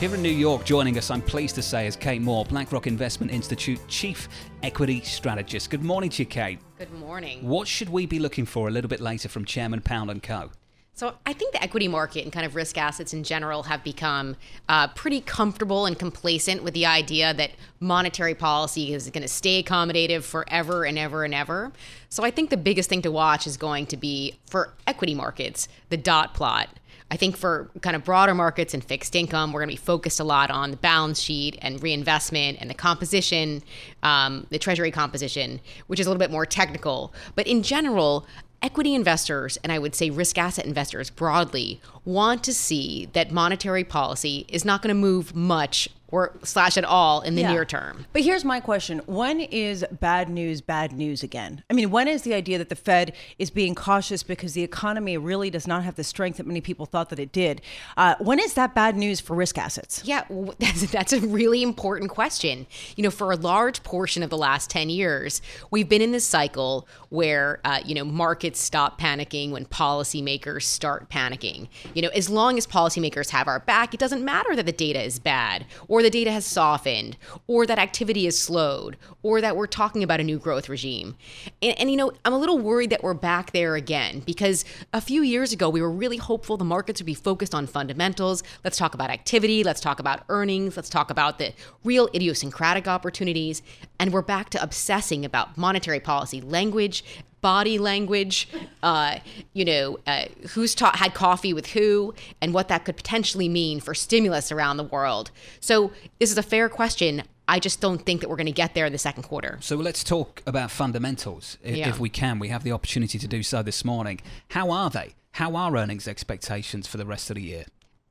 [0.00, 3.32] Here in New York, joining us, I'm pleased to say, is Kate Moore, BlackRock Investment
[3.32, 4.28] Institute Chief
[4.62, 5.70] Equity Strategist.
[5.70, 6.60] Good morning to you, Kate.
[6.78, 7.44] Good morning.
[7.44, 10.50] What should we be looking for a little bit later from Chairman Powell and Co.?
[10.94, 14.36] So I think the equity market and kind of risk assets in general have become
[14.68, 19.64] uh, pretty comfortable and complacent with the idea that monetary policy is going to stay
[19.64, 21.72] accommodative forever and ever and ever.
[22.08, 25.66] So I think the biggest thing to watch is going to be for equity markets
[25.88, 26.68] the dot plot.
[27.10, 30.20] I think for kind of broader markets and fixed income, we're going to be focused
[30.20, 33.62] a lot on the balance sheet and reinvestment and the composition,
[34.02, 37.14] um, the treasury composition, which is a little bit more technical.
[37.34, 38.26] But in general,
[38.60, 43.84] equity investors and I would say risk asset investors broadly want to see that monetary
[43.84, 47.52] policy is not going to move much or slash at all in the yeah.
[47.52, 48.06] near term.
[48.12, 49.00] But here's my question.
[49.06, 51.62] When is bad news bad news again?
[51.70, 55.16] I mean, when is the idea that the Fed is being cautious because the economy
[55.16, 57.60] really does not have the strength that many people thought that it did?
[57.96, 60.02] Uh, when is that bad news for risk assets?
[60.04, 60.24] Yeah,
[60.58, 62.66] that's, that's a really important question.
[62.96, 66.26] You know, for a large portion of the last 10 years, we've been in this
[66.26, 71.68] cycle where, uh, you know, markets stop panicking when policymakers start panicking.
[71.94, 75.02] You know, as long as policymakers have our back, it doesn't matter that the data
[75.02, 77.16] is bad or or the data has softened,
[77.48, 81.16] or that activity is slowed, or that we're talking about a new growth regime.
[81.60, 85.00] And, and, you know, I'm a little worried that we're back there again because a
[85.00, 88.44] few years ago we were really hopeful the markets would be focused on fundamentals.
[88.62, 93.60] Let's talk about activity, let's talk about earnings, let's talk about the real idiosyncratic opportunities.
[93.98, 97.02] And we're back to obsessing about monetary policy language
[97.40, 98.48] body language,
[98.82, 99.18] uh,
[99.52, 103.80] you know, uh, who's ta- had coffee with who, and what that could potentially mean
[103.80, 105.30] for stimulus around the world.
[105.60, 107.22] So this is a fair question.
[107.46, 109.58] I just don't think that we're going to get there in the second quarter.
[109.60, 111.88] So let's talk about fundamentals, if, yeah.
[111.88, 112.38] if we can.
[112.38, 114.20] We have the opportunity to do so this morning.
[114.50, 115.14] How are they?
[115.32, 117.64] How are earnings expectations for the rest of the year?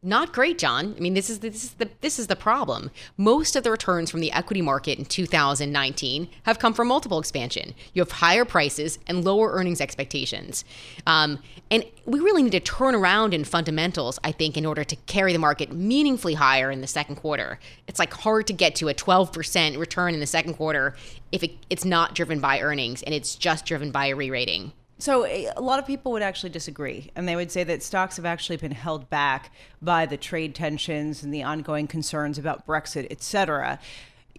[0.08, 0.96] Not great, John.
[0.98, 2.92] I mean, this is this is the this is the problem.
[3.18, 7.76] Most of the returns from the equity market in 2019 have come from multiple expansion.
[7.94, 10.64] You have higher prices and lower earnings expectations,
[11.06, 14.18] um, and we really need to turn around in fundamentals.
[14.24, 18.00] I think in order to carry the market meaningfully higher in the second quarter, it's
[18.00, 20.96] like hard to get to a 12% return in the second quarter
[21.34, 24.72] if it, it's not driven by earnings and it's just driven by a re-rating.
[25.00, 28.26] So a lot of people would actually disagree, and they would say that stocks have
[28.26, 33.22] actually been held back by the trade tensions and the ongoing concerns about Brexit, et
[33.22, 33.80] cetera.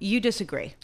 [0.00, 0.74] You disagree.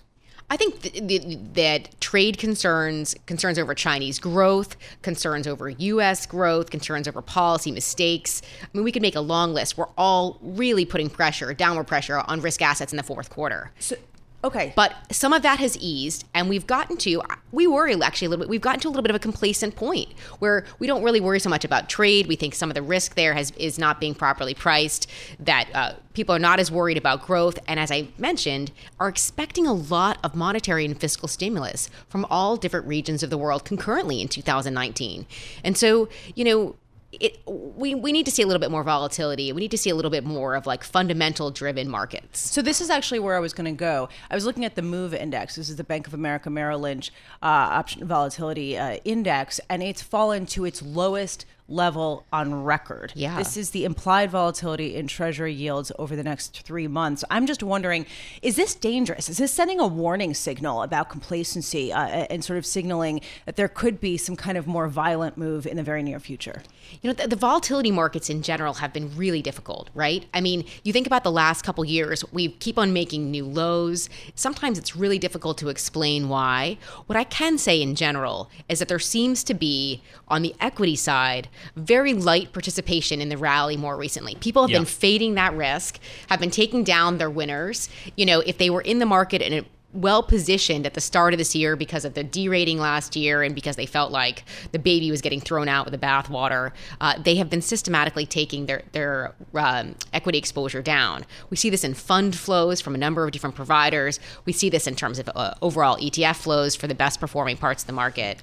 [0.50, 6.26] I think th- th- that trade concerns, concerns over Chinese growth, concerns over U.S.
[6.26, 8.42] growth, concerns over policy mistakes.
[8.62, 9.78] I mean, we could make a long list.
[9.78, 13.72] We're all really putting pressure, downward pressure on risk assets in the fourth quarter.
[13.78, 13.96] So,
[14.44, 14.74] Okay.
[14.76, 18.44] But some of that has eased, and we've gotten to, we worry actually a little
[18.44, 21.20] bit, we've gotten to a little bit of a complacent point where we don't really
[21.20, 22.26] worry so much about trade.
[22.26, 25.10] We think some of the risk there has is not being properly priced,
[25.40, 29.66] that uh, people are not as worried about growth, and as I mentioned, are expecting
[29.66, 34.20] a lot of monetary and fiscal stimulus from all different regions of the world concurrently
[34.20, 35.26] in 2019.
[35.64, 36.76] And so, you know,
[37.20, 39.52] it, we, we need to see a little bit more volatility.
[39.52, 42.38] We need to see a little bit more of like fundamental driven markets.
[42.38, 44.08] So this is actually where I was going to go.
[44.30, 45.56] I was looking at the MOVE index.
[45.56, 47.10] This is the Bank of America Merrill Lynch
[47.42, 53.12] uh, option volatility uh, index, and it's fallen to its lowest level on record.
[53.14, 53.38] Yeah.
[53.38, 57.24] This is the implied volatility in treasury yields over the next three months.
[57.30, 58.06] I'm just wondering,
[58.42, 59.28] is this dangerous?
[59.28, 63.68] Is this sending a warning signal about complacency uh, and sort of signaling that there
[63.68, 66.62] could be some kind of more violent move in the very near future?
[67.02, 70.24] You know, the, the volatility markets in general have been really difficult, right?
[70.32, 74.08] I mean, you think about the last couple years, we keep on making new lows.
[74.34, 76.78] Sometimes it's really difficult to explain why.
[77.06, 80.96] What I can say in general is that there seems to be, on the equity
[80.96, 84.34] side, very light participation in the rally more recently.
[84.36, 85.98] People have been fading that risk,
[86.28, 87.88] have been taking down their winners.
[88.16, 91.32] You know, if they were in the market and it well positioned at the start
[91.32, 94.78] of this year because of the derating last year and because they felt like the
[94.78, 96.72] baby was getting thrown out with the bathwater.
[97.00, 101.24] Uh, they have been systematically taking their their um, equity exposure down.
[101.50, 104.20] We see this in fund flows from a number of different providers.
[104.44, 107.84] We see this in terms of uh, overall ETF flows for the best performing parts
[107.84, 108.42] of the market.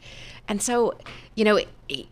[0.51, 0.95] And so,
[1.35, 1.61] you know,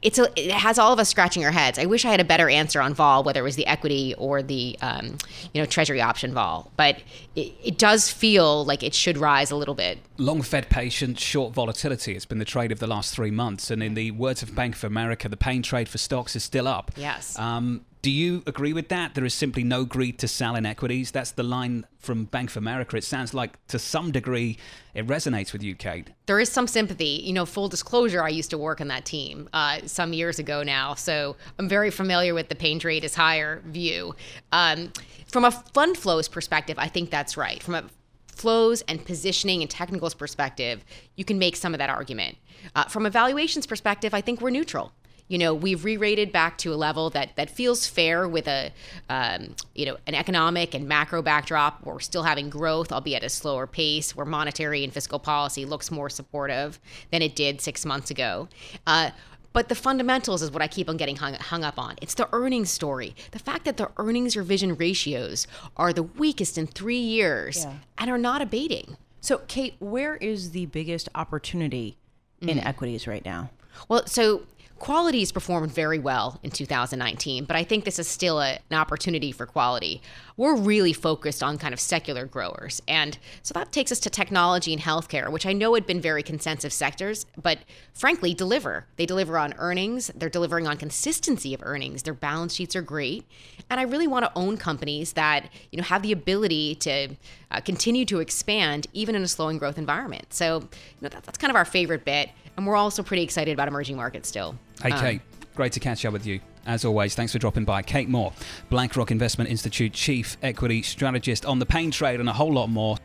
[0.02, 1.78] it's a, it has all of us scratching our heads.
[1.78, 4.42] I wish I had a better answer on vol, whether it was the equity or
[4.42, 5.18] the um,
[5.54, 7.02] you know treasury option vol, but
[7.36, 9.98] it, it, does feel like it should rise a little bit.
[10.18, 12.16] Long Fed patience, short volatility.
[12.16, 14.76] It's been the trade of the last three months, and in the words of Bank
[14.76, 16.92] of America, the pain trade for stocks is still up.
[16.96, 17.38] Yes.
[17.38, 19.14] Um, do you agree with that?
[19.14, 21.12] There is simply no greed to sell in equities.
[21.12, 22.96] That's the line from Bank of America.
[22.96, 24.58] It sounds like to some degree
[24.94, 26.10] it resonates with you, Kate.
[26.26, 27.22] There is some sympathy.
[27.24, 30.64] You know, full disclosure, I used to work on that team uh, some years ago
[30.64, 30.94] now.
[30.94, 34.16] So I'm very familiar with the pain trade is higher view.
[34.54, 34.94] Um,
[35.28, 37.62] from a fund flows perspective, I think that's right.
[37.62, 37.84] From a
[38.28, 40.86] flows and positioning and technicals perspective,
[41.18, 42.38] you can make some of that argument.
[42.74, 44.94] Uh, from a valuations perspective, I think we're neutral
[45.30, 48.72] you know we've re-rated back to a level that that feels fair with a
[49.08, 53.28] um, you know an economic and macro backdrop where we're still having growth albeit at
[53.28, 56.80] a slower pace where monetary and fiscal policy looks more supportive
[57.12, 58.50] than it did six months ago
[58.86, 59.12] uh,
[59.52, 61.96] but the fundamentals is what I keep on getting hung, hung up on.
[62.02, 63.16] It's the earnings story.
[63.32, 67.74] The fact that the earnings revision ratios are the weakest in three years yeah.
[67.98, 68.96] and are not abating.
[69.22, 71.98] So, Kate, where is the biggest opportunity
[72.42, 72.66] in mm.
[72.66, 73.50] equities right now?
[73.88, 74.44] Well, so
[74.80, 79.32] Quality's performed very well in 2019, but I think this is still a, an opportunity
[79.32, 80.02] for quality.
[80.38, 82.82] We're really focused on kind of secular growers.
[82.88, 86.24] And so that takes us to technology and healthcare, which I know had been very
[86.24, 87.60] consensus sectors, but
[87.94, 88.86] frankly, deliver.
[88.96, 92.04] They deliver on earnings, they're delivering on consistency of earnings.
[92.04, 93.26] Their balance sheets are great.
[93.70, 97.16] And I really want to own companies that, you know, have the ability to
[97.52, 100.34] uh, continue to expand even in a slowing growth environment.
[100.34, 100.70] So, you
[101.02, 102.30] know, that, that's kind of our favorite bit.
[102.60, 104.54] And we're also pretty excited about emerging markets still.
[104.84, 105.22] Hey, um, Kate,
[105.56, 106.42] great to catch up with you.
[106.66, 107.82] As always, thanks for dropping by.
[107.82, 108.34] Kate Moore,
[108.70, 112.98] BlackRock Investment Institute Chief Equity Strategist on the pain trade and a whole lot more.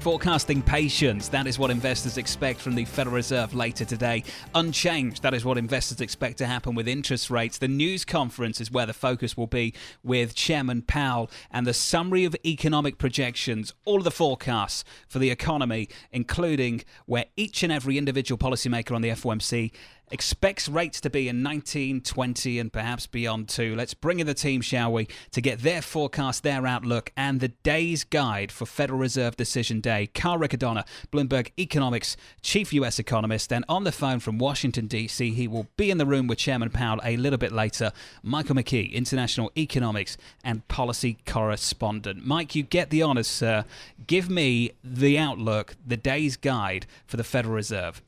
[0.00, 4.22] Forecasting patience, that is what investors expect from the Federal Reserve later today.
[4.54, 7.58] Unchanged, that is what investors expect to happen with interest rates.
[7.58, 9.74] The news conference is where the focus will be
[10.04, 15.30] with Chairman Powell and the summary of economic projections, all of the forecasts for the
[15.30, 19.72] economy, including where each and every individual policymaker on the FOMC
[20.10, 23.74] expects rates to be in 19, 20, and perhaps beyond too.
[23.74, 27.48] Let's bring in the team, shall we, to get their forecast, their outlook, and the
[27.48, 30.08] day's guide for Federal Reserve Decision Day.
[30.08, 32.98] Carl Riccadonna, Bloomberg Economics Chief U.S.
[32.98, 36.38] Economist, and on the phone from Washington, D.C., he will be in the room with
[36.38, 37.92] Chairman Powell a little bit later.
[38.22, 42.24] Michael McKee, International Economics and Policy Correspondent.
[42.24, 43.64] Mike, you get the honors, sir.
[44.06, 48.02] Give me the outlook, the day's guide for the Federal Reserve.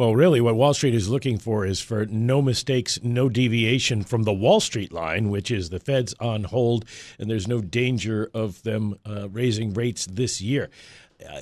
[0.00, 4.22] Well, really, what Wall Street is looking for is for no mistakes, no deviation from
[4.22, 6.86] the Wall Street line, which is the Fed's on hold,
[7.18, 10.70] and there's no danger of them uh, raising rates this year.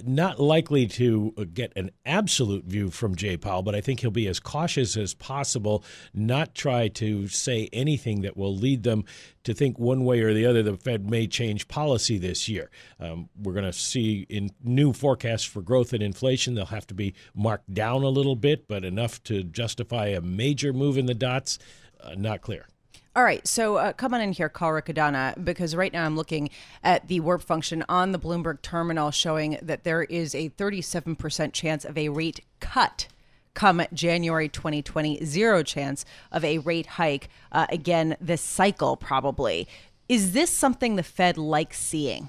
[0.04, 4.26] Not likely to get an absolute view from Jay Powell, but I think he'll be
[4.26, 9.04] as cautious as possible, not try to say anything that will lead them
[9.44, 12.70] to think one way or the other the Fed may change policy this year.
[13.00, 16.94] Um, we're going to see in new forecasts for growth and inflation, they'll have to
[16.94, 21.14] be marked down a little bit, but enough to justify a major move in the
[21.14, 21.58] dots,
[22.00, 22.66] uh, not clear.
[23.18, 26.50] All right, so uh, come on in here, Carl Riccadonna, because right now I'm looking
[26.84, 31.84] at the WIRP function on the Bloomberg terminal showing that there is a 37% chance
[31.84, 33.08] of a rate cut
[33.54, 39.66] come January 2020, zero chance of a rate hike uh, again this cycle, probably.
[40.08, 42.28] Is this something the Fed likes seeing?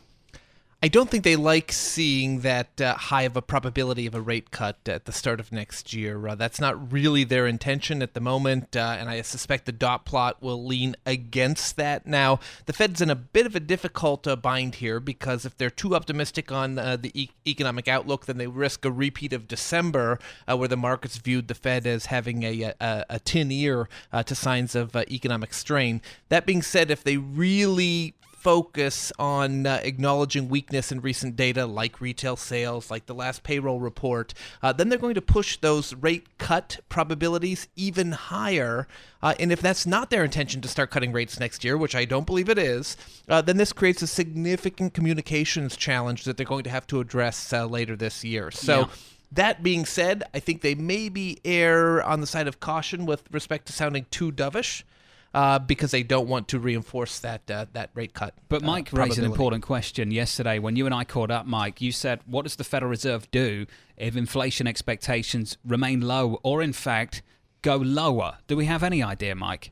[0.81, 4.49] I don't think they like seeing that uh, high of a probability of a rate
[4.49, 6.25] cut at the start of next year.
[6.25, 10.05] Uh, that's not really their intention at the moment, uh, and I suspect the dot
[10.05, 12.07] plot will lean against that.
[12.07, 15.69] Now, the Fed's in a bit of a difficult uh, bind here because if they're
[15.69, 20.17] too optimistic on uh, the e- economic outlook, then they risk a repeat of December,
[20.49, 23.89] uh, where the markets viewed the Fed as having a, a, a tin ear
[24.25, 26.01] to signs of economic strain.
[26.29, 31.99] That being said, if they really focus on uh, acknowledging weakness in recent data like
[31.99, 36.37] retail sales, like the last payroll report, uh, then they're going to push those rate
[36.37, 38.87] cut probabilities even higher.
[39.21, 42.05] Uh, and if that's not their intention to start cutting rates next year, which I
[42.05, 42.95] don't believe it is,
[43.27, 47.51] uh, then this creates a significant communications challenge that they're going to have to address
[47.51, 48.51] uh, later this year.
[48.51, 48.79] So.
[48.79, 48.87] Yeah.
[49.31, 53.67] That being said, I think they maybe err on the side of caution with respect
[53.67, 54.81] to sounding too dovish
[55.33, 58.33] uh, because they don't want to reinforce that uh, that rate cut.
[58.47, 61.45] But uh, Mike raised an important question yesterday when you and I caught up.
[61.45, 63.65] Mike, you said, "What does the Federal Reserve do
[63.97, 67.21] if inflation expectations remain low, or in fact?"
[67.61, 68.37] go lower?
[68.47, 69.71] Do we have any idea, Mike?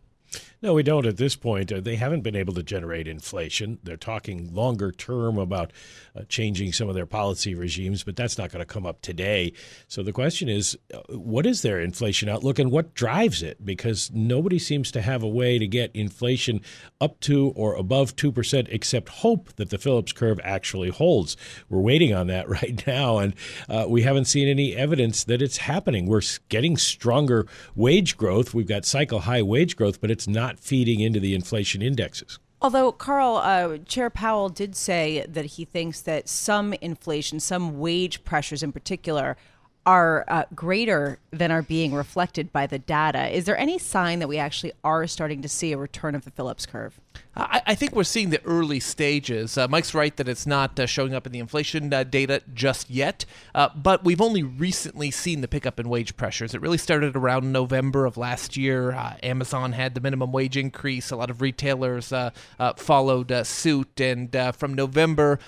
[0.60, 1.72] No, we don't at this point.
[1.72, 3.78] Uh, they haven't been able to generate inflation.
[3.84, 5.72] They're talking longer term about
[6.16, 9.54] uh, changing some of their policy regimes, but that's not going to come up today.
[9.88, 13.64] So the question is uh, what is their inflation outlook and what drives it?
[13.64, 16.62] Because nobody seems to have a way to get inflation
[17.00, 21.38] up to or above 2% except hope that the Phillips curve actually holds.
[21.70, 23.36] We're waiting on that right now, and
[23.70, 26.08] uh, we haven't seen any evidence that it's happening.
[26.08, 27.46] We're getting stronger
[27.76, 28.56] wage growth.
[28.56, 32.40] We've got cycle high wage growth, but it's not feeding into the inflation indexes.
[32.62, 38.24] Although, Carl, uh, Chair Powell did say that he thinks that some inflation, some wage
[38.24, 39.38] pressures in particular,
[39.86, 43.34] are uh, greater than are being reflected by the data.
[43.34, 46.32] Is there any sign that we actually are starting to see a return of the
[46.32, 47.00] Phillips curve?
[47.38, 49.58] I, I think we're seeing the early stages.
[49.58, 52.90] Uh, Mike's right that it's not uh, showing up in the inflation uh, data just
[52.90, 56.54] yet, uh, but we've only recently seen the pickup in wage pressures.
[56.54, 58.94] It really started around November of last year.
[58.94, 61.12] Uh, Amazon had the minimum wage increase.
[61.12, 62.32] A lot of retailers uh,
[62.78, 65.40] followed suit, and from November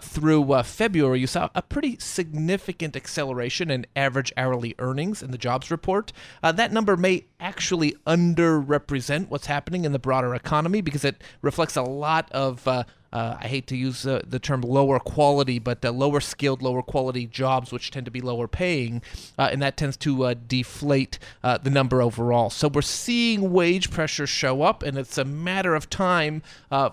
[0.00, 5.70] through February, you saw a pretty significant acceleration in average hourly earnings in the jobs
[5.70, 6.12] report.
[6.42, 11.82] that number may actually underrepresent what's happening in the broader economy because it reflects a
[11.82, 15.90] lot of uh, uh, I hate to use uh, the term lower quality, but uh,
[15.92, 19.02] lower skilled, lower quality jobs, which tend to be lower paying,
[19.38, 22.50] uh, and that tends to uh, deflate uh, the number overall.
[22.50, 26.42] So we're seeing wage pressure show up, and it's a matter of time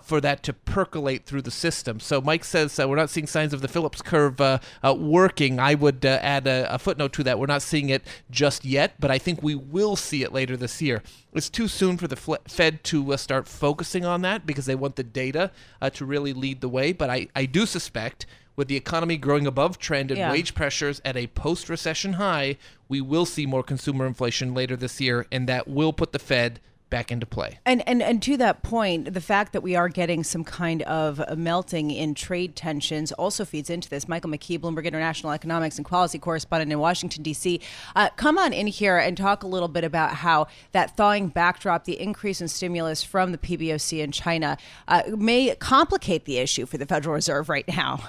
[0.02, 2.00] for that to percolate through the system.
[2.00, 4.40] So Mike says we're not seeing signs of the Phillips curve
[4.82, 5.60] working.
[5.60, 7.38] I would add a, a footnote to that.
[7.38, 10.80] We're not seeing it just yet, but I think we will see it later this
[10.80, 11.02] year.
[11.32, 15.04] It's too soon for the Fed to start focusing on that because they want the
[15.04, 15.50] data
[15.82, 16.92] uh, to really lead the way.
[16.92, 20.32] But I, I do suspect with the economy growing above trend and yeah.
[20.32, 22.56] wage pressures at a post recession high,
[22.88, 26.60] we will see more consumer inflation later this year, and that will put the Fed
[26.90, 27.58] back into play.
[27.66, 31.20] And and and to that point, the fact that we are getting some kind of
[31.36, 34.08] melting in trade tensions also feeds into this.
[34.08, 37.60] Michael McKee, Bloomberg International Economics and Policy correspondent in Washington D.C.,
[37.94, 41.84] uh, come on in here and talk a little bit about how that thawing backdrop,
[41.84, 44.56] the increase in stimulus from the PBOC in China,
[44.88, 48.00] uh, may complicate the issue for the Federal Reserve right now.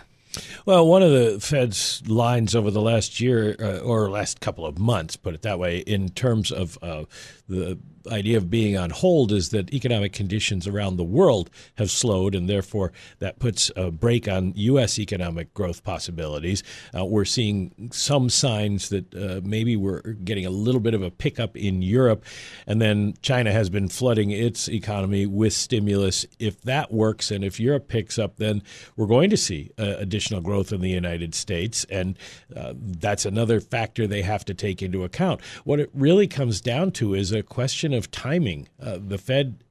[0.66, 4.78] Well, one of the Fed's lines over the last year uh, or last couple of
[4.78, 7.04] months, put it that way, in terms of uh,
[7.48, 7.78] the
[8.12, 12.50] idea of being on hold is that economic conditions around the world have slowed, and
[12.50, 15.00] therefore that puts a brake on U.S.
[15.00, 16.64] economic growth possibilities.
[16.98, 21.12] Uh, we're seeing some signs that uh, maybe we're getting a little bit of a
[21.12, 22.24] pickup in Europe,
[22.66, 26.26] and then China has been flooding its economy with stimulus.
[26.40, 28.64] If that works, and if Europe picks up, then
[28.96, 32.18] we're going to see uh, additional growth in the United States, and
[32.56, 35.42] uh, that's another factor they have to take into account.
[35.64, 38.68] What it really comes down to is a question of timing.
[38.82, 39.64] Uh, the Fed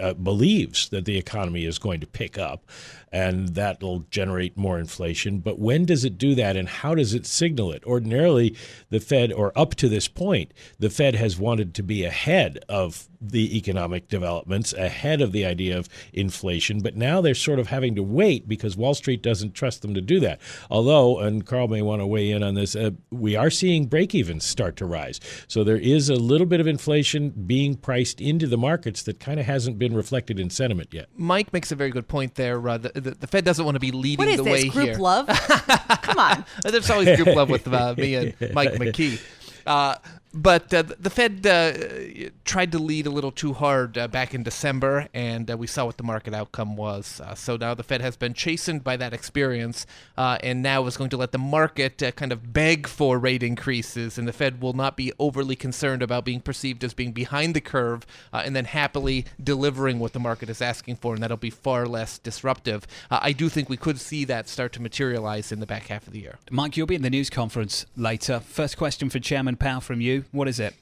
[0.00, 2.64] uh, believes that the economy is going to pick up
[3.12, 5.38] and that'll generate more inflation.
[5.38, 7.84] But when does it do that and how does it signal it?
[7.84, 8.56] Ordinarily,
[8.90, 13.08] the Fed, or up to this point, the Fed has wanted to be ahead of
[13.20, 16.80] the economic developments, ahead of the idea of inflation.
[16.80, 20.00] But now they're sort of having to wait because Wall Street doesn't trust them to
[20.00, 20.40] do that.
[20.70, 24.14] Although, and Carl may want to weigh in on this, uh, we are seeing break
[24.14, 25.20] evens start to rise.
[25.48, 29.40] So there is a little bit of inflation being priced into the markets that kind
[29.40, 31.08] of hasn't been reflected in sentiment yet.
[31.16, 32.66] Mike makes a very good point there.
[32.68, 34.94] Uh, the, the, the, Fed doesn't want to be leading the this, way group here.
[34.94, 35.26] Group love?
[36.02, 36.44] Come on.
[36.62, 39.20] There's always group love with uh, me and Mike McKee.
[39.66, 39.96] Uh,
[40.34, 44.42] but uh, the Fed uh, tried to lead a little too hard uh, back in
[44.42, 47.20] December, and uh, we saw what the market outcome was.
[47.20, 50.96] Uh, so now the Fed has been chastened by that experience, uh, and now is
[50.96, 54.74] going to let the market kind of beg for rate increases, and the Fed will
[54.74, 59.24] not be overly concerned about being perceived as being behind the curve, and then happily
[59.42, 62.86] delivering what the market is asking for, and that'll be far less disruptive.
[63.10, 66.12] I do think we could see that start to materialize in the back half of
[66.12, 66.38] the year.
[66.50, 68.40] Mike, you'll be in the news conference later.
[68.40, 70.17] First question for Chairman Powell from you.
[70.32, 70.74] What is it?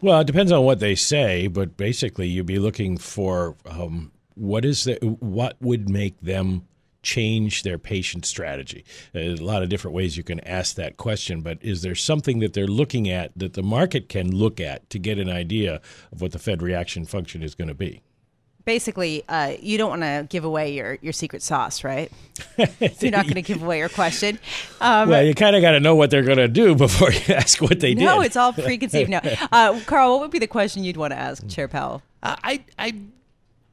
[0.00, 4.64] Well, it depends on what they say, but basically, you'd be looking for um, what
[4.64, 6.66] is the, what would make them
[7.02, 8.84] change their patient strategy.
[9.12, 12.40] There's a lot of different ways you can ask that question, but is there something
[12.40, 15.80] that they're looking at that the market can look at to get an idea
[16.12, 18.02] of what the Fed reaction function is going to be?
[18.68, 22.12] Basically, uh, you don't want to give away your, your secret sauce, right?
[23.00, 24.38] You're not going to give away your question.
[24.80, 27.34] Um, well, you kind of got to know what they're going to do before you
[27.34, 28.04] ask what they no, did.
[28.04, 29.10] No, it's all preconceived.
[29.10, 29.18] no,
[29.50, 32.00] uh, Carl, what would be the question you'd want to ask Chair Powell?
[32.22, 32.94] Uh, I I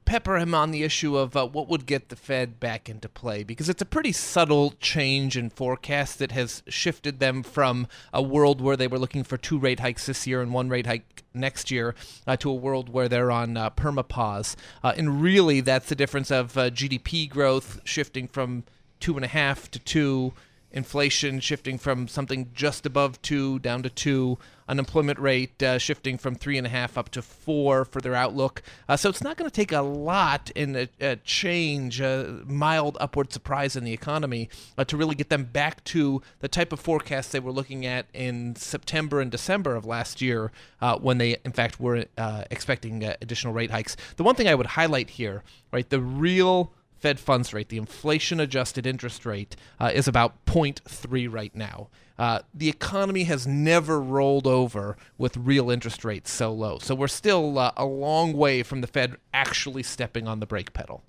[0.06, 3.44] pepper him on the issue of uh, what would get the Fed back into play
[3.44, 8.62] because it's a pretty subtle change in forecast that has shifted them from a world
[8.62, 11.72] where they were looking for two rate hikes this year and one rate hike next
[11.72, 11.96] year
[12.28, 14.56] uh, to a world where they're on uh, permapause.
[14.84, 18.64] Uh, and really, that's the difference of uh, GDP growth shifting from
[19.00, 20.34] two and a half to two
[20.76, 26.36] inflation shifting from something just above two down to two, unemployment rate uh, shifting from
[26.36, 28.62] three and a half up to four for their outlook.
[28.90, 32.98] Uh, so it's not going to take a lot in a, a, change, a mild
[33.00, 36.80] upward surprise in the economy uh, to really get them back to the type of
[36.80, 40.52] forecast they were looking at in September and December of last year
[40.82, 43.96] uh, when they, in fact, were uh, expecting uh, additional rate hikes.
[44.18, 48.40] The one thing I would highlight here, right, the real Fed funds rate, the inflation
[48.40, 51.90] adjusted interest rate, uh, is about 0.3 right now.
[52.18, 56.80] Uh, the economy has never rolled over with real interest rates so low.
[56.80, 60.74] So we're still uh, a long way from the Fed actually stepping on the brake
[60.74, 61.04] pedal.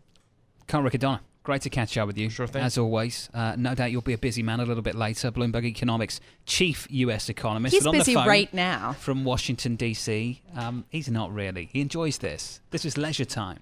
[0.66, 2.28] Carl Riccadonna, great to catch up with you.
[2.28, 2.62] Sure thing.
[2.62, 3.31] As always.
[3.33, 5.31] Uh, no doubt you'll be a busy man a little bit later.
[5.31, 7.28] Bloomberg Economics chief U.S.
[7.28, 7.75] economist.
[7.75, 8.95] He's on busy the phone right now.
[8.95, 10.43] From Washington, D.C.
[10.57, 11.69] Um, he's not really.
[11.73, 12.61] He enjoys this.
[12.71, 13.61] This is leisure time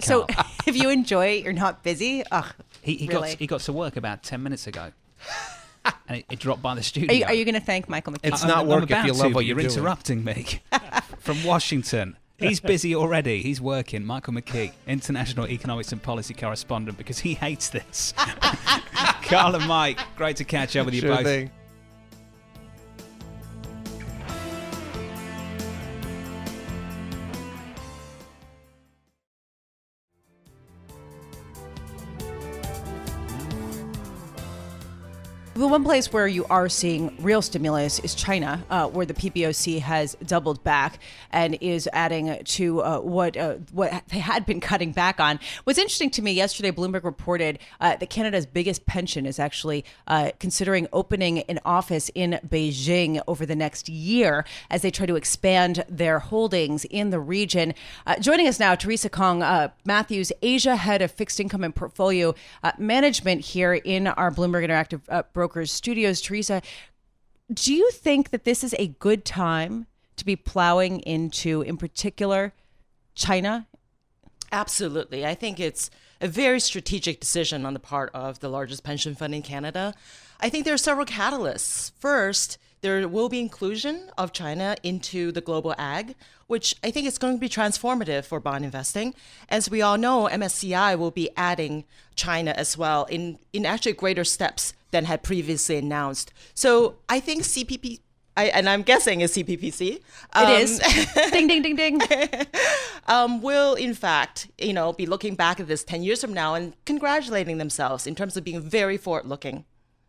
[0.00, 0.26] for So
[0.66, 2.24] if you enjoy it, you're not busy.
[2.30, 2.46] Ugh,
[2.82, 3.30] he, he, really?
[3.30, 4.92] got, he got to work about 10 minutes ago.
[6.08, 7.10] and it, it dropped by the studio.
[7.10, 8.20] Are you, are you going to thank Michael McKee?
[8.32, 10.60] It's I'm- not I'm work if about you love but what you're you're interrupting me.
[11.18, 12.16] From Washington.
[12.38, 13.40] He's busy already.
[13.40, 14.04] He's working.
[14.04, 18.12] Michael McKee, international economics and policy correspondent, because he hates this.
[19.22, 21.24] Carl and Mike, great to catch up with you Sure both.
[21.24, 21.50] thing.
[35.56, 39.80] The one place where you are seeing real stimulus is China, uh, where the PBOC
[39.80, 40.98] has doubled back
[41.32, 45.40] and is adding to uh, what uh, what they had been cutting back on.
[45.64, 50.32] What's interesting to me yesterday, Bloomberg reported uh, that Canada's biggest pension is actually uh,
[50.38, 55.86] considering opening an office in Beijing over the next year as they try to expand
[55.88, 57.72] their holdings in the region.
[58.06, 59.38] Uh, joining us now, Teresa Kong
[59.86, 62.34] Matthews, Asia head of fixed income and portfolio
[62.76, 66.20] management here in our Bloomberg Interactive uh, Brokers studios.
[66.20, 66.60] Teresa,
[67.54, 72.52] do you think that this is a good time to be plowing into, in particular,
[73.14, 73.68] China?
[74.50, 75.24] Absolutely.
[75.24, 75.88] I think it's
[76.20, 79.94] a very strategic decision on the part of the largest pension fund in Canada.
[80.40, 81.92] I think there are several catalysts.
[81.96, 86.16] First, there will be inclusion of China into the global ag,
[86.46, 89.14] which I think is going to be transformative for bond investing.
[89.48, 94.24] As we all know, MSCI will be adding China as well in, in actually greater
[94.24, 96.32] steps than had previously announced.
[96.54, 98.00] So I think CPP,
[98.36, 100.00] I, and I'm guessing it's CPPC.
[100.34, 100.78] um, It is.
[101.32, 102.00] ding, ding, ding, ding.
[103.06, 106.54] um, will in fact, you know, be looking back at this 10 years from now
[106.54, 109.64] and congratulating themselves in terms of being very forward looking.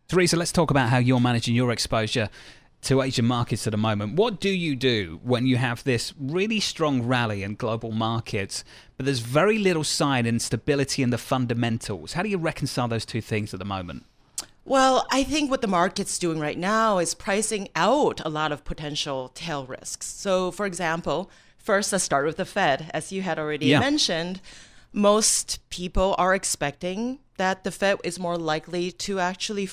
[0.08, 2.30] Teresa, let's talk about how you're managing your exposure
[2.82, 4.14] to Asian markets at the moment.
[4.14, 8.64] What do you do when you have this really strong rally in global markets,
[8.96, 12.12] but there's very little sign in stability in the fundamentals?
[12.12, 14.04] How do you reconcile those two things at the moment?
[14.64, 18.64] Well, I think what the market's doing right now is pricing out a lot of
[18.64, 20.06] potential tail risks.
[20.06, 22.90] So, for example, first, let's start with the Fed.
[22.92, 23.80] As you had already Yeah.
[23.80, 24.40] mentioned,
[24.92, 29.66] most people are expecting that the Fed is more likely to actually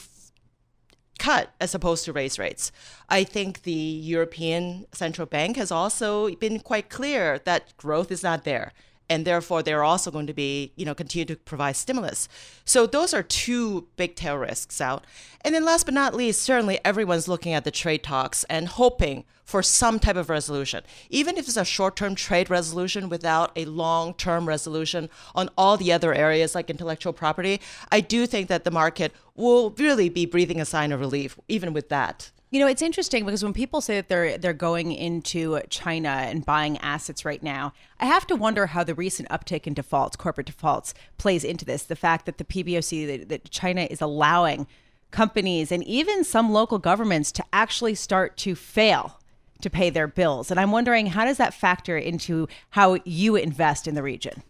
[1.18, 2.72] cut as opposed to raise rates.
[3.10, 8.44] I think the European Central Bank has also been quite clear that growth is not
[8.44, 8.74] there.
[9.10, 12.28] And therefore, they're also going to be, you know, continue to provide stimulus.
[12.66, 15.06] So those are two big tail risks out.
[15.42, 19.26] And then last but not least, certainly everyone's looking at the trade talks and hoping
[19.44, 20.84] for some type of resolution.
[21.12, 26.16] Even if it's a short-term trade resolution without a long-term resolution on all the other
[26.16, 30.66] areas like intellectual property, I do think that the market will really be breathing a
[30.66, 32.32] sign of relief even with that.
[32.52, 36.46] You know, it's interesting because when people say that they're they're going into China and
[36.46, 40.48] buying assets right now, I have to wonder how the recent uptick in defaults, corporate
[40.48, 41.84] defaults, plays into this.
[41.84, 44.68] The fact that the PBOC that, that China is allowing
[45.12, 49.20] companies and even some local governments to actually start to fail
[49.62, 53.88] to pay their bills, and I'm wondering how does that factor into how you invest
[53.88, 54.44] in the region?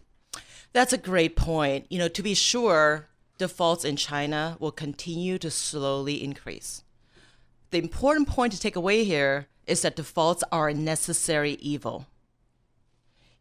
[0.72, 1.86] That's a great point.
[1.88, 6.82] You know, to be sure, defaults in China will continue to slowly increase.
[7.70, 12.06] The important point to take away here is that defaults are a necessary evil.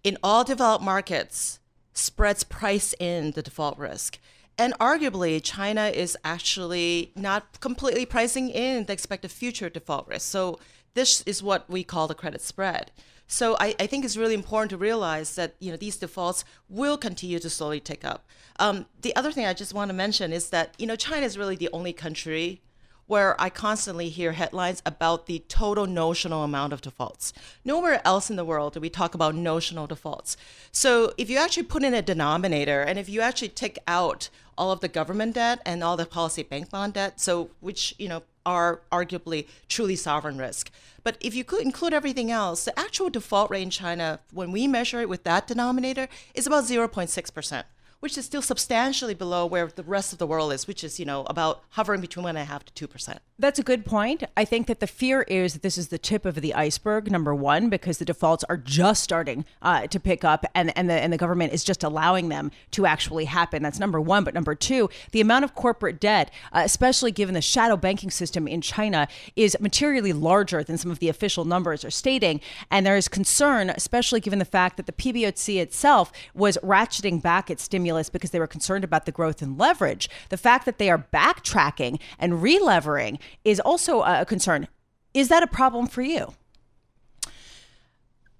[0.04, 1.60] In all developed markets,
[1.94, 4.20] spreads price in the default risk.
[4.58, 10.30] And arguably, China is actually not completely pricing in the expected future default risk.
[10.30, 10.60] So,
[10.94, 12.92] this is what we call the credit spread.
[13.28, 16.98] So I, I think it's really important to realize that you know these defaults will
[16.98, 18.28] continue to slowly tick up.
[18.60, 21.38] Um, the other thing I just want to mention is that you know China is
[21.38, 22.62] really the only country
[23.08, 27.34] where I constantly hear headlines about the total notional amount of defaults.
[27.64, 30.38] Nowhere else in the world do we talk about notional defaults.
[30.72, 34.72] So if you actually put in a denominator and if you actually take out all
[34.72, 38.24] of the government debt and all the policy bank bond debt, so which, you know,
[38.46, 40.72] are arguably truly sovereign risk.
[41.04, 44.68] But if you could include everything else, the actual default rate in China, when we
[44.68, 47.64] measure it with that denominator, is about 0.6%
[48.00, 51.06] which is still substantially below where the rest of the world is, which is, you
[51.06, 53.20] know, about hovering between one and a half to two percent.
[53.40, 54.24] That's a good point.
[54.38, 57.34] I think that the fear is that this is the tip of the iceberg, number
[57.34, 61.12] one, because the defaults are just starting uh, to pick up and, and the and
[61.12, 63.64] the government is just allowing them to actually happen.
[63.64, 64.24] That's number one.
[64.24, 68.48] But number two, the amount of corporate debt, uh, especially given the shadow banking system
[68.48, 72.40] in China, is materially larger than some of the official numbers are stating.
[72.70, 77.50] And there is concern, especially given the fact that the PBOC itself was ratcheting back
[77.50, 80.10] its stimulus stimulus because they were concerned about the growth in leverage.
[80.30, 84.68] The fact that they are backtracking and relevering is also a concern.
[85.14, 86.34] Is that a problem for you?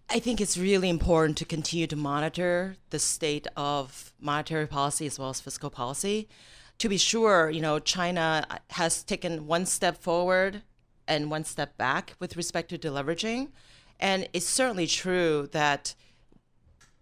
[0.10, 5.20] I think it's really important to continue to monitor the state of monetary policy as
[5.20, 6.28] well as fiscal policy.
[6.80, 10.64] To be sure, you know, China has taken one step forward
[11.08, 13.52] and one step back with respect to deleveraging.
[14.00, 15.94] And it's certainly true that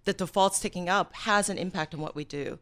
[0.06, 2.60] the defaults ticking up has an impact on what we do.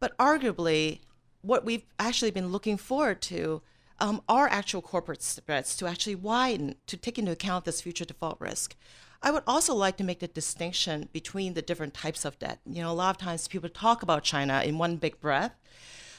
[0.00, 1.00] But arguably,
[1.42, 3.62] what we've actually been looking forward to
[4.00, 8.40] um, are actual corporate spreads to actually widen to take into account this future default
[8.40, 8.76] risk.
[9.22, 12.58] I would also like to make the distinction between the different types of debt.
[12.66, 15.54] You know, a lot of times people talk about China in one big breath,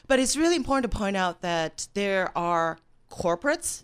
[0.07, 2.77] but it's really important to point out that there are
[3.11, 3.83] corporates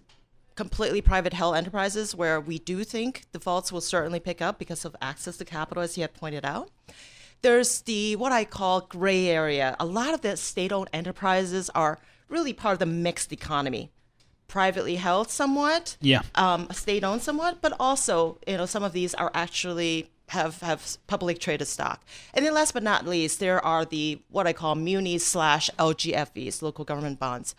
[0.59, 4.93] completely private held enterprises where we do think defaults will certainly pick up because of
[5.01, 6.69] access to capital, as you had pointed out.
[7.41, 9.77] There's the what I call gray area.
[9.79, 13.89] A lot of the state owned enterprises are really part of the mixed economy.
[14.49, 19.13] Privately held somewhat, yeah, um, state owned somewhat, but also you know some of these
[19.13, 22.03] are actually have have public traded stock.
[22.33, 26.61] And then last but not least, there are the what I call munis slash LGFVs,
[26.61, 27.55] local government bonds.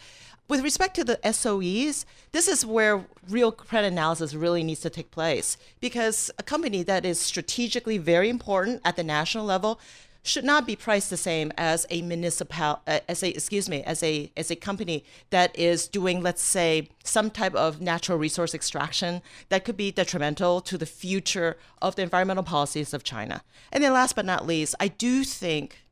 [0.50, 5.12] With respect to the SOEs, this is where real credit analysis really needs to take
[5.12, 9.78] place because a company that is strategically very important at the national level
[10.24, 14.02] should not be priced the same as a municipal uh, as a excuse me as
[14.02, 19.22] a as a company that is doing let's say some type of natural resource extraction
[19.50, 23.44] that could be detrimental to the future of the environmental policies of China.
[23.70, 25.84] And then last but not least, I do think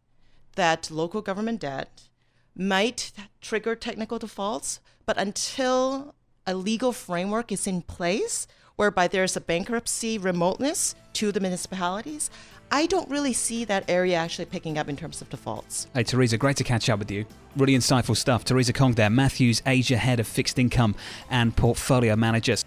[0.57, 2.08] that local government debt
[2.59, 6.15] might trigger technical defaults, but until
[6.47, 12.31] a legal framework is in place whereby there's a bankruptcy remoteness to the municipalities,
[12.71, 15.87] I don't really see that area actually picking up in terms of defaults.
[15.95, 17.25] Hey, Teresa, great to catch up with you.
[17.57, 18.45] Really insightful stuff.
[18.45, 20.95] Teresa Kong there, Matthews Asia Head of Fixed Income
[21.31, 22.65] and Portfolio Managers.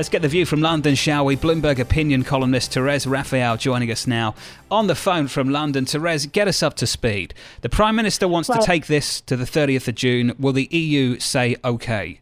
[0.00, 1.36] Let's get the view from London, shall we?
[1.36, 4.34] Bloomberg opinion columnist Therese Raphael joining us now
[4.70, 5.84] on the phone from London.
[5.84, 7.34] Therese, get us up to speed.
[7.60, 10.34] The Prime Minister wants well, to take this to the 30th of June.
[10.38, 12.20] Will the EU say OK?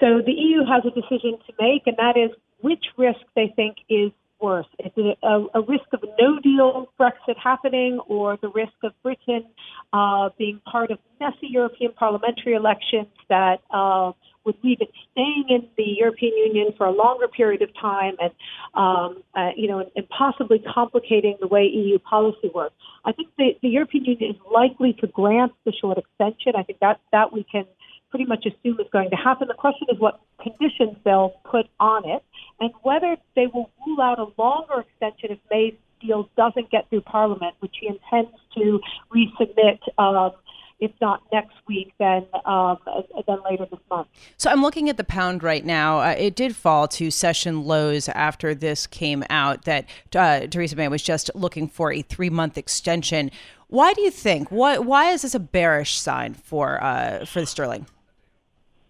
[0.00, 2.30] So the EU has a decision to make, and that is
[2.62, 4.10] which risk they think is
[4.40, 4.66] worse.
[4.78, 8.92] Is it a, a risk of a no deal Brexit happening or the risk of
[9.02, 9.44] Britain
[9.92, 14.12] uh, being part of messy European parliamentary elections that uh,
[14.44, 18.32] would leave it staying in the European Union for a longer period of time and,
[18.74, 22.74] um, uh, you know, and, and possibly complicating the way EU policy works.
[23.04, 26.52] I think the, the European Union is likely to grant the short extension.
[26.56, 27.64] I think that, that we can
[28.10, 29.48] pretty much assume is going to happen.
[29.48, 32.22] The question is what conditions they'll put on it
[32.60, 37.00] and whether they will rule out a longer extension if May's deal doesn't get through
[37.00, 38.80] Parliament, which he intends to
[39.12, 40.32] resubmit um,
[40.80, 42.78] if not next week, then um,
[43.26, 44.08] then later this month.
[44.36, 46.00] So I'm looking at the pound right now.
[46.00, 50.88] Uh, it did fall to session lows after this came out that uh, Theresa May
[50.88, 53.30] was just looking for a three month extension.
[53.68, 54.50] Why do you think?
[54.50, 57.86] Why why is this a bearish sign for uh, for the sterling?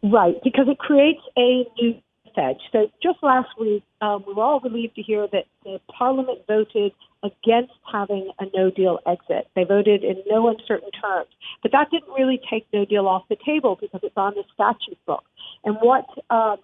[0.03, 1.95] Right, because it creates a new
[2.35, 2.57] Fed.
[2.73, 6.93] So just last week, um, we were all relieved to hear that the Parliament voted
[7.25, 9.49] against having a no deal exit.
[9.57, 11.31] They voted in no uncertain terms.
[11.63, 14.99] But that didn't really take no deal off the table because it's on the statute
[15.07, 15.25] book.
[15.65, 16.59] And what um,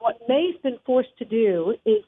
[0.00, 2.02] what May's been forced to do is,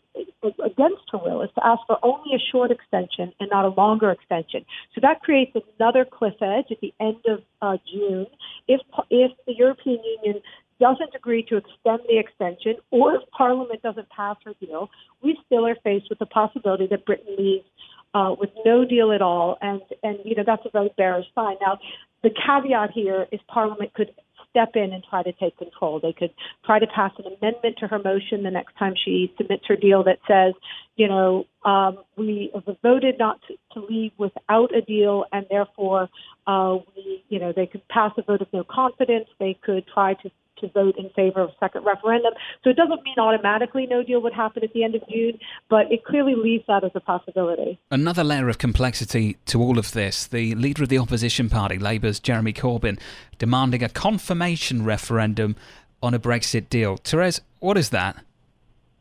[0.64, 4.10] against her will, is to ask for only a short extension and not a longer
[4.10, 4.64] extension.
[4.94, 8.26] So that creates another cliff edge at the end of uh, June.
[8.66, 10.42] If if the European Union
[10.80, 14.88] doesn't agree to extend the extension, or if Parliament doesn't pass her deal,
[15.22, 17.66] we still are faced with the possibility that Britain leaves
[18.14, 21.56] uh, with no deal at all, and and you know that's a very bearish sign.
[21.60, 21.78] Now,
[22.22, 24.12] the caveat here is Parliament could
[24.52, 25.98] step in and try to take control.
[26.00, 26.32] They could
[26.64, 30.04] try to pass an amendment to her motion the next time she submits her deal
[30.04, 30.52] that says,
[30.96, 36.08] you know, um, we voted not to, to leave without a deal, and therefore,
[36.46, 39.26] uh, we, you know, they could pass a vote of no confidence.
[39.38, 40.30] They could try to
[40.62, 42.32] to vote in favor of a second referendum.
[42.64, 45.92] So it doesn't mean automatically no deal would happen at the end of June, but
[45.92, 47.78] it clearly leaves that as a possibility.
[47.90, 52.18] Another layer of complexity to all of this the leader of the opposition party, Labour's
[52.18, 52.98] Jeremy Corbyn,
[53.38, 55.56] demanding a confirmation referendum
[56.02, 56.96] on a Brexit deal.
[56.96, 58.16] Therese, what is that?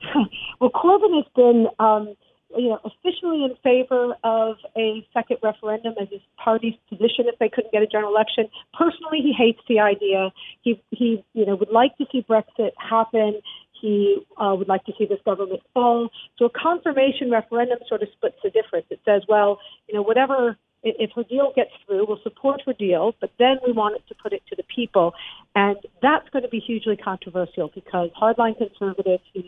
[0.59, 1.67] well, Corbyn has been.
[1.79, 2.15] Um,
[2.57, 7.49] you know, officially in favor of a second referendum as his party's position if they
[7.49, 8.47] couldn't get a general election.
[8.73, 10.31] Personally, he hates the idea.
[10.61, 13.41] He he you know would like to see Brexit happen.
[13.81, 16.09] He uh, would like to see this government fall.
[16.37, 18.85] So a confirmation referendum sort of splits the difference.
[18.91, 23.13] It says, well, you know, whatever if her deal gets through, we'll support her deal,
[23.21, 25.13] but then we want it to put it to the people.
[25.55, 29.43] And that's going to be hugely controversial because hardline conservatives who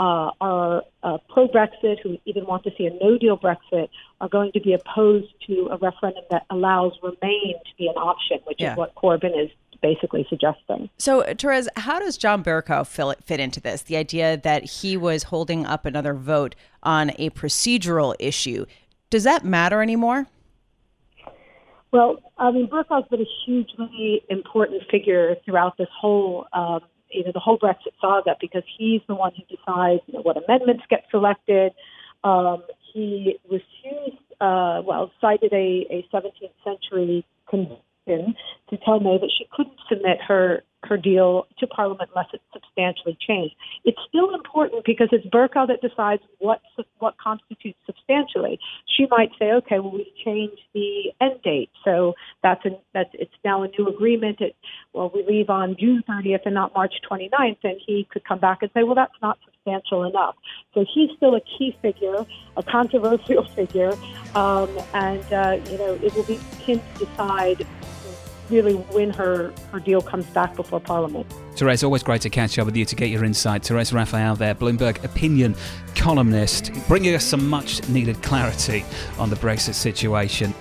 [0.00, 3.90] uh, are uh, pro Brexit, who even want to see a no deal Brexit,
[4.22, 8.38] are going to be opposed to a referendum that allows Remain to be an option,
[8.46, 8.72] which yeah.
[8.72, 9.50] is what Corbyn is
[9.82, 10.88] basically suggesting.
[10.96, 13.82] So, Therese, how does John Bercow fit into this?
[13.82, 18.64] The idea that he was holding up another vote on a procedural issue.
[19.10, 20.26] Does that matter anymore?
[21.92, 27.32] Well, I mean, Bercow's been a hugely important figure throughout this whole um, you know
[27.32, 31.04] the whole Brexit saga because he's the one who decides you know, what amendments get
[31.10, 31.72] selected.
[32.22, 39.30] Um, he refused, uh, well, cited a, a 17th century convention to tell May that
[39.36, 43.54] she couldn't submit her her deal to Parliament unless it's substantially changed.
[43.84, 46.60] It's still important because it's Bercow that decides what
[46.98, 48.58] what constitutes substantially.
[48.96, 53.34] She might say, okay, well we've changed the end date, so that's a, that's it's
[53.44, 54.40] now a new agreement.
[54.40, 54.56] It
[54.92, 58.58] well we leave on June 30th and not March 29th, and he could come back
[58.62, 60.36] and say, well that's not substantial enough.
[60.74, 62.24] So he's still a key figure,
[62.56, 63.92] a controversial figure,
[64.34, 67.66] um, and uh, you know it will be him to decide
[68.50, 71.26] really when her, her deal comes back before Parliament.
[71.56, 73.64] Therese, always great to catch up with you to get your insight.
[73.64, 75.54] Therese Raphael there, Bloomberg opinion
[75.94, 78.84] columnist, bringing us some much needed clarity
[79.18, 80.54] on the Brexit situation.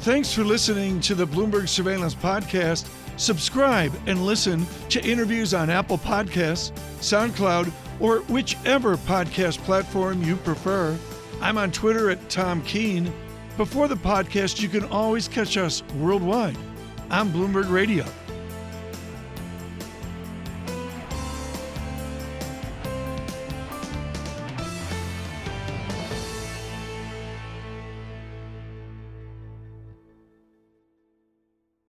[0.00, 2.88] Thanks for listening to the Bloomberg Surveillance Podcast.
[3.16, 10.98] Subscribe and listen to interviews on Apple Podcasts, SoundCloud, or whichever podcast platform you prefer.
[11.40, 13.12] I'm on Twitter at Tom Keene.
[13.56, 16.56] Before the podcast, you can always catch us worldwide
[17.10, 18.04] on Bloomberg Radio.